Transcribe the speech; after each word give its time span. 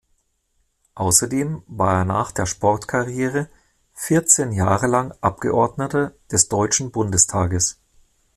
Außerdem 0.95 1.61
war 1.67 1.99
er 1.99 2.05
nach 2.05 2.31
der 2.31 2.47
Sportkarriere 2.47 3.49
vierzehn 3.93 4.51
Jahre 4.51 4.87
lang 4.87 5.13
Abgeordneter 5.21 6.15
des 6.31 6.47
deutschen 6.49 6.89
Bundestages. 6.89 7.79